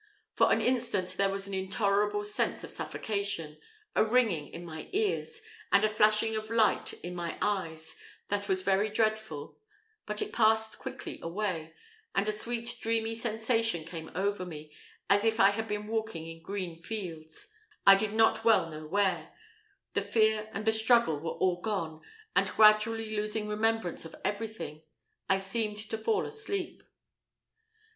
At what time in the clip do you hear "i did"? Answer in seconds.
17.85-18.11